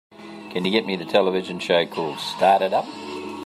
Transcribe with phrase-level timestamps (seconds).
[0.49, 2.85] can you get me the television show called Start It Up?